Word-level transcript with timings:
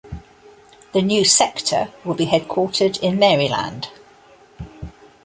The 0.93 1.03
new 1.03 1.23
sector 1.23 1.89
will 2.03 2.15
be 2.15 2.25
headquartered 2.25 2.99
in 3.01 3.19
Maryland. 3.19 3.89